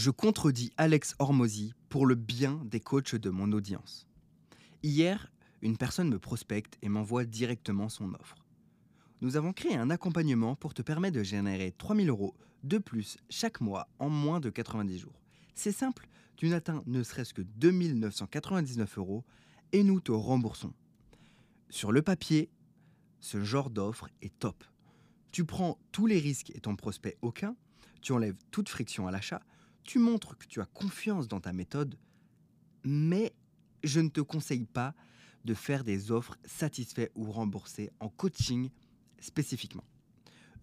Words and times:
je 0.00 0.10
contredis 0.10 0.72
Alex 0.78 1.14
Hormozy 1.18 1.74
pour 1.90 2.06
le 2.06 2.14
bien 2.14 2.62
des 2.64 2.80
coachs 2.80 3.14
de 3.14 3.28
mon 3.28 3.52
audience. 3.52 4.08
Hier, 4.82 5.30
une 5.60 5.76
personne 5.76 6.08
me 6.08 6.18
prospecte 6.18 6.78
et 6.80 6.88
m'envoie 6.88 7.26
directement 7.26 7.90
son 7.90 8.14
offre. 8.14 8.36
Nous 9.20 9.36
avons 9.36 9.52
créé 9.52 9.76
un 9.76 9.90
accompagnement 9.90 10.56
pour 10.56 10.72
te 10.72 10.80
permettre 10.80 11.18
de 11.18 11.22
générer 11.22 11.74
3000 11.76 12.08
euros 12.08 12.34
de 12.62 12.78
plus 12.78 13.18
chaque 13.28 13.60
mois 13.60 13.88
en 13.98 14.08
moins 14.08 14.40
de 14.40 14.48
90 14.48 14.98
jours. 14.98 15.20
C'est 15.54 15.70
simple, 15.70 16.08
tu 16.36 16.48
n'atteins 16.48 16.82
ne 16.86 17.02
serait-ce 17.02 17.34
que 17.34 17.42
2999 17.42 18.96
euros 18.96 19.26
et 19.72 19.84
nous 19.84 20.00
te 20.00 20.12
remboursons. 20.12 20.72
Sur 21.68 21.92
le 21.92 22.00
papier, 22.00 22.48
ce 23.20 23.44
genre 23.44 23.68
d'offre 23.68 24.08
est 24.22 24.38
top. 24.38 24.64
Tu 25.30 25.44
prends 25.44 25.76
tous 25.92 26.06
les 26.06 26.18
risques 26.18 26.52
et 26.54 26.60
ton 26.60 26.74
prospect 26.74 27.18
aucun, 27.20 27.54
tu 28.00 28.12
enlèves 28.12 28.38
toute 28.50 28.70
friction 28.70 29.06
à 29.06 29.10
l'achat, 29.10 29.42
tu 29.90 29.98
montres 29.98 30.38
que 30.38 30.46
tu 30.46 30.60
as 30.60 30.66
confiance 30.66 31.26
dans 31.26 31.40
ta 31.40 31.52
méthode, 31.52 31.98
mais 32.84 33.34
je 33.82 33.98
ne 33.98 34.08
te 34.08 34.20
conseille 34.20 34.64
pas 34.64 34.94
de 35.44 35.52
faire 35.52 35.82
des 35.82 36.12
offres 36.12 36.36
satisfaites 36.44 37.10
ou 37.16 37.24
remboursées 37.32 37.90
en 37.98 38.08
coaching 38.08 38.70
spécifiquement. 39.18 39.82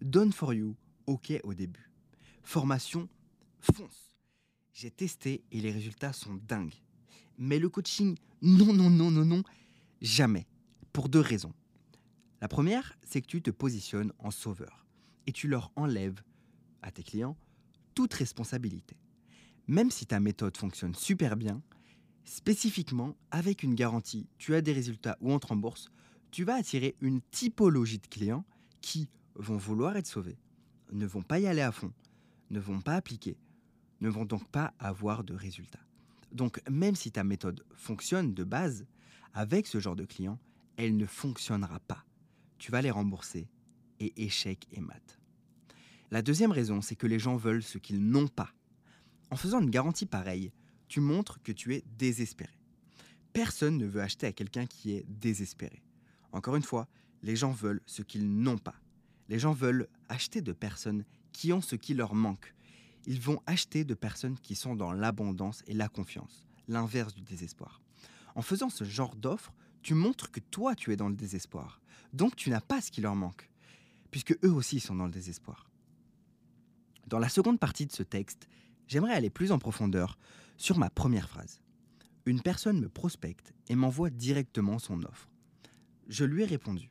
Done 0.00 0.32
for 0.32 0.54
you, 0.54 0.76
ok 1.06 1.40
au 1.44 1.52
début. 1.52 1.90
Formation, 2.42 3.06
fonce. 3.60 4.16
J'ai 4.72 4.90
testé 4.90 5.44
et 5.52 5.60
les 5.60 5.72
résultats 5.72 6.14
sont 6.14 6.40
dingues. 6.48 6.82
Mais 7.36 7.58
le 7.58 7.68
coaching, 7.68 8.16
non, 8.40 8.72
non, 8.72 8.88
non, 8.88 9.10
non, 9.10 9.26
non, 9.26 9.42
jamais. 10.00 10.46
Pour 10.94 11.10
deux 11.10 11.20
raisons. 11.20 11.52
La 12.40 12.48
première, 12.48 12.96
c'est 13.06 13.20
que 13.20 13.26
tu 13.26 13.42
te 13.42 13.50
positionnes 13.50 14.14
en 14.20 14.30
sauveur 14.30 14.86
et 15.26 15.32
tu 15.32 15.48
leur 15.48 15.70
enlèves 15.76 16.22
à 16.80 16.90
tes 16.90 17.02
clients 17.02 17.36
toute 17.94 18.14
responsabilité. 18.14 18.96
Même 19.68 19.90
si 19.90 20.06
ta 20.06 20.18
méthode 20.18 20.56
fonctionne 20.56 20.94
super 20.94 21.36
bien, 21.36 21.62
spécifiquement 22.24 23.16
avec 23.30 23.62
une 23.62 23.74
garantie, 23.74 24.26
tu 24.38 24.54
as 24.54 24.62
des 24.62 24.72
résultats 24.72 25.18
ou 25.20 25.30
on 25.30 25.38
te 25.38 25.46
rembourse, 25.46 25.90
tu 26.30 26.44
vas 26.44 26.54
attirer 26.54 26.96
une 27.00 27.20
typologie 27.30 27.98
de 27.98 28.06
clients 28.06 28.44
qui 28.80 29.08
vont 29.34 29.58
vouloir 29.58 29.96
être 29.96 30.06
sauvés, 30.06 30.38
ne 30.92 31.06
vont 31.06 31.22
pas 31.22 31.38
y 31.38 31.46
aller 31.46 31.60
à 31.60 31.72
fond, 31.72 31.92
ne 32.50 32.58
vont 32.58 32.80
pas 32.80 32.94
appliquer, 32.94 33.36
ne 34.00 34.08
vont 34.08 34.24
donc 34.24 34.48
pas 34.48 34.72
avoir 34.78 35.22
de 35.22 35.34
résultats. 35.34 35.84
Donc 36.32 36.62
même 36.70 36.94
si 36.94 37.10
ta 37.10 37.24
méthode 37.24 37.64
fonctionne 37.74 38.32
de 38.34 38.44
base, 38.44 38.86
avec 39.34 39.66
ce 39.66 39.80
genre 39.80 39.96
de 39.96 40.04
clients, 40.04 40.38
elle 40.76 40.96
ne 40.96 41.06
fonctionnera 41.06 41.80
pas. 41.80 42.04
Tu 42.58 42.70
vas 42.70 42.82
les 42.82 42.90
rembourser 42.90 43.48
et 44.00 44.24
échec 44.24 44.66
et 44.72 44.80
mat. 44.80 45.18
La 46.10 46.22
deuxième 46.22 46.52
raison, 46.52 46.80
c'est 46.80 46.96
que 46.96 47.06
les 47.06 47.18
gens 47.18 47.36
veulent 47.36 47.62
ce 47.62 47.78
qu'ils 47.78 48.02
n'ont 48.02 48.28
pas. 48.28 48.50
En 49.30 49.36
faisant 49.36 49.60
une 49.60 49.70
garantie 49.70 50.06
pareille, 50.06 50.52
tu 50.88 51.00
montres 51.00 51.42
que 51.42 51.52
tu 51.52 51.74
es 51.74 51.84
désespéré. 51.98 52.52
Personne 53.32 53.76
ne 53.76 53.86
veut 53.86 54.00
acheter 54.00 54.26
à 54.26 54.32
quelqu'un 54.32 54.66
qui 54.66 54.92
est 54.92 55.04
désespéré. 55.08 55.82
Encore 56.32 56.56
une 56.56 56.62
fois, 56.62 56.88
les 57.22 57.36
gens 57.36 57.50
veulent 57.50 57.82
ce 57.86 58.02
qu'ils 58.02 58.28
n'ont 58.30 58.58
pas. 58.58 58.74
Les 59.28 59.38
gens 59.38 59.52
veulent 59.52 59.88
acheter 60.08 60.40
de 60.40 60.52
personnes 60.52 61.04
qui 61.32 61.52
ont 61.52 61.60
ce 61.60 61.76
qui 61.76 61.94
leur 61.94 62.14
manque. 62.14 62.54
Ils 63.06 63.20
vont 63.20 63.40
acheter 63.46 63.84
de 63.84 63.94
personnes 63.94 64.38
qui 64.38 64.54
sont 64.54 64.74
dans 64.74 64.92
l'abondance 64.92 65.62
et 65.66 65.74
la 65.74 65.88
confiance, 65.88 66.46
l'inverse 66.66 67.14
du 67.14 67.22
désespoir. 67.22 67.82
En 68.34 68.42
faisant 68.42 68.70
ce 68.70 68.84
genre 68.84 69.14
d'offre, 69.14 69.52
tu 69.82 69.94
montres 69.94 70.30
que 70.30 70.40
toi 70.40 70.74
tu 70.74 70.92
es 70.92 70.96
dans 70.96 71.08
le 71.08 71.16
désespoir. 71.16 71.80
Donc 72.12 72.36
tu 72.36 72.50
n'as 72.50 72.60
pas 72.60 72.80
ce 72.80 72.90
qui 72.90 73.00
leur 73.00 73.14
manque, 73.14 73.50
puisque 74.10 74.36
eux 74.44 74.52
aussi 74.52 74.80
sont 74.80 74.94
dans 74.94 75.06
le 75.06 75.12
désespoir. 75.12 75.70
Dans 77.06 77.18
la 77.18 77.28
seconde 77.28 77.58
partie 77.58 77.86
de 77.86 77.92
ce 77.92 78.02
texte, 78.02 78.48
j'aimerais 78.88 79.14
aller 79.14 79.30
plus 79.30 79.52
en 79.52 79.58
profondeur 79.58 80.18
sur 80.56 80.78
ma 80.78 80.90
première 80.90 81.28
phrase. 81.28 81.60
Une 82.26 82.42
personne 82.42 82.80
me 82.80 82.88
prospecte 82.88 83.54
et 83.68 83.76
m'envoie 83.76 84.10
directement 84.10 84.78
son 84.78 85.02
offre. 85.04 85.30
Je 86.08 86.24
lui 86.24 86.42
ai 86.42 86.46
répondu. 86.46 86.90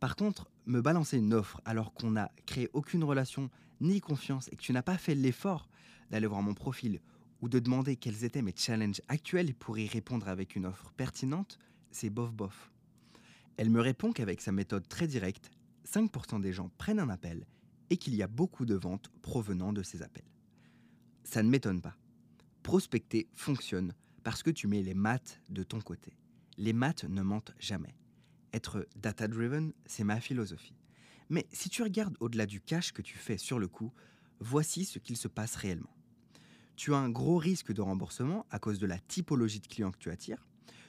Par 0.00 0.14
contre, 0.14 0.48
me 0.66 0.80
balancer 0.80 1.18
une 1.18 1.34
offre 1.34 1.60
alors 1.64 1.92
qu'on 1.92 2.12
n'a 2.12 2.30
créé 2.46 2.68
aucune 2.72 3.02
relation 3.02 3.50
ni 3.80 4.00
confiance 4.00 4.48
et 4.52 4.56
que 4.56 4.62
tu 4.62 4.72
n'as 4.72 4.82
pas 4.82 4.98
fait 4.98 5.14
l'effort 5.14 5.68
d'aller 6.10 6.26
voir 6.26 6.42
mon 6.42 6.54
profil 6.54 7.00
ou 7.40 7.48
de 7.48 7.58
demander 7.58 7.96
quels 7.96 8.24
étaient 8.24 8.42
mes 8.42 8.54
challenges 8.56 9.00
actuels 9.08 9.54
pour 9.54 9.78
y 9.78 9.86
répondre 9.86 10.28
avec 10.28 10.56
une 10.56 10.66
offre 10.66 10.92
pertinente, 10.96 11.58
c'est 11.90 12.10
bof 12.10 12.32
bof. 12.32 12.72
Elle 13.56 13.70
me 13.70 13.80
répond 13.80 14.12
qu'avec 14.12 14.40
sa 14.40 14.52
méthode 14.52 14.88
très 14.88 15.06
directe, 15.06 15.50
5% 15.86 16.40
des 16.40 16.52
gens 16.52 16.70
prennent 16.78 17.00
un 17.00 17.08
appel 17.08 17.46
et 17.90 17.96
qu'il 17.96 18.14
y 18.14 18.22
a 18.22 18.28
beaucoup 18.28 18.66
de 18.66 18.74
ventes 18.74 19.10
provenant 19.22 19.72
de 19.72 19.82
ces 19.82 20.02
appels. 20.02 20.24
Ça 21.28 21.42
ne 21.42 21.50
m'étonne 21.50 21.82
pas. 21.82 21.94
Prospecter 22.62 23.28
fonctionne 23.34 23.92
parce 24.24 24.42
que 24.42 24.48
tu 24.48 24.66
mets 24.66 24.82
les 24.82 24.94
maths 24.94 25.42
de 25.50 25.62
ton 25.62 25.78
côté. 25.78 26.16
Les 26.56 26.72
maths 26.72 27.04
ne 27.04 27.20
mentent 27.20 27.52
jamais. 27.58 27.94
Être 28.54 28.88
data-driven, 28.96 29.74
c'est 29.84 30.04
ma 30.04 30.20
philosophie. 30.20 30.78
Mais 31.28 31.46
si 31.52 31.68
tu 31.68 31.82
regardes 31.82 32.16
au-delà 32.20 32.46
du 32.46 32.62
cash 32.62 32.92
que 32.92 33.02
tu 33.02 33.18
fais 33.18 33.36
sur 33.36 33.58
le 33.58 33.68
coup, 33.68 33.92
voici 34.40 34.86
ce 34.86 34.98
qu'il 34.98 35.18
se 35.18 35.28
passe 35.28 35.54
réellement. 35.56 35.94
Tu 36.76 36.94
as 36.94 36.98
un 36.98 37.10
gros 37.10 37.36
risque 37.36 37.74
de 37.74 37.82
remboursement 37.82 38.46
à 38.48 38.58
cause 38.58 38.78
de 38.78 38.86
la 38.86 38.98
typologie 38.98 39.60
de 39.60 39.66
clients 39.66 39.92
que 39.92 39.98
tu 39.98 40.10
attires. 40.10 40.46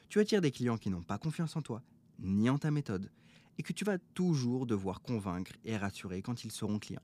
Tu 0.07 0.21
attires 0.21 0.39
des 0.39 0.51
clients 0.51 0.77
qui 0.77 0.89
n'ont 0.89 1.03
pas 1.03 1.17
confiance 1.17 1.57
en 1.57 1.61
toi, 1.61 1.83
ni 2.17 2.49
en 2.49 2.57
ta 2.57 2.71
méthode, 2.71 3.11
et 3.57 3.63
que 3.63 3.73
tu 3.73 3.83
vas 3.83 3.97
toujours 4.13 4.65
devoir 4.65 5.01
convaincre 5.01 5.51
et 5.65 5.75
rassurer 5.75 6.21
quand 6.21 6.45
ils 6.45 6.51
seront 6.53 6.79
clients. 6.79 7.03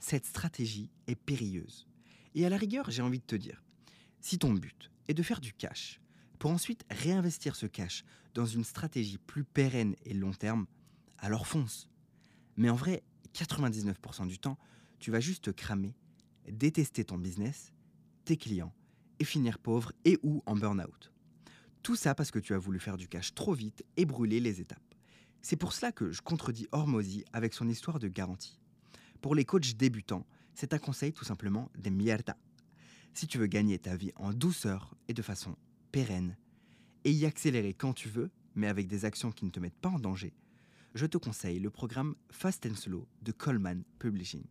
Cette 0.00 0.26
stratégie 0.26 0.90
est 1.06 1.14
périlleuse. 1.14 1.86
Et 2.34 2.46
à 2.46 2.48
la 2.48 2.56
rigueur, 2.56 2.90
j'ai 2.90 3.02
envie 3.02 3.18
de 3.18 3.24
te 3.24 3.36
dire, 3.36 3.62
si 4.20 4.38
ton 4.38 4.52
but 4.52 4.90
est 5.08 5.14
de 5.14 5.22
faire 5.22 5.40
du 5.40 5.52
cash, 5.52 6.00
pour 6.38 6.50
ensuite 6.50 6.84
réinvestir 6.90 7.56
ce 7.56 7.66
cash 7.66 8.04
dans 8.34 8.46
une 8.46 8.64
stratégie 8.64 9.18
plus 9.18 9.44
pérenne 9.44 9.94
et 10.04 10.14
long 10.14 10.32
terme, 10.32 10.66
alors 11.18 11.46
fonce. 11.46 11.88
Mais 12.56 12.70
en 12.70 12.76
vrai, 12.76 13.02
99% 13.34 14.26
du 14.26 14.38
temps, 14.38 14.58
tu 14.98 15.10
vas 15.10 15.20
juste 15.20 15.44
te 15.44 15.50
cramer, 15.50 15.94
détester 16.50 17.04
ton 17.04 17.18
business, 17.18 17.72
tes 18.24 18.36
clients, 18.36 18.72
et 19.18 19.24
finir 19.24 19.58
pauvre 19.58 19.92
et 20.04 20.18
ou 20.22 20.42
en 20.46 20.56
burn-out. 20.56 21.12
Tout 21.82 21.96
ça 21.96 22.14
parce 22.14 22.30
que 22.30 22.38
tu 22.38 22.54
as 22.54 22.58
voulu 22.58 22.78
faire 22.78 22.96
du 22.96 23.08
cash 23.08 23.34
trop 23.34 23.54
vite 23.54 23.84
et 23.96 24.04
brûler 24.04 24.40
les 24.40 24.60
étapes. 24.60 24.94
C'est 25.42 25.56
pour 25.56 25.72
cela 25.72 25.92
que 25.92 26.10
je 26.10 26.20
contredis 26.20 26.66
Hormozy 26.72 27.24
avec 27.32 27.54
son 27.54 27.68
histoire 27.68 27.98
de 27.98 28.08
garantie. 28.08 28.58
Pour 29.20 29.34
les 29.34 29.44
coachs 29.44 29.74
débutants, 29.76 30.26
c'est 30.54 30.74
un 30.74 30.78
conseil 30.78 31.12
tout 31.12 31.24
simplement 31.24 31.70
des 31.78 31.90
mierda. 31.90 32.36
Si 33.14 33.26
tu 33.26 33.38
veux 33.38 33.46
gagner 33.46 33.78
ta 33.78 33.96
vie 33.96 34.12
en 34.16 34.32
douceur 34.32 34.94
et 35.08 35.14
de 35.14 35.22
façon 35.22 35.56
pérenne, 35.92 36.36
et 37.04 37.12
y 37.12 37.26
accélérer 37.26 37.74
quand 37.74 37.92
tu 37.92 38.08
veux, 38.08 38.30
mais 38.54 38.68
avec 38.68 38.86
des 38.86 39.04
actions 39.04 39.32
qui 39.32 39.44
ne 39.44 39.50
te 39.50 39.60
mettent 39.60 39.80
pas 39.80 39.88
en 39.88 39.98
danger, 39.98 40.32
je 40.94 41.06
te 41.06 41.18
conseille 41.18 41.60
le 41.60 41.70
programme 41.70 42.14
Fast 42.30 42.66
and 42.66 42.74
Slow 42.74 43.06
de 43.22 43.32
Coleman 43.32 43.82
Publishing. 43.98 44.44